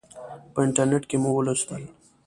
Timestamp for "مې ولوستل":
1.21-1.83